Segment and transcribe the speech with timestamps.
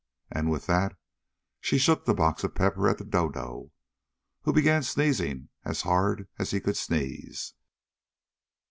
[0.31, 0.95] and with that
[1.59, 3.69] she shook the box of pepper at the dodo,
[4.41, 7.53] who began sneezing as hard as he could sneeze.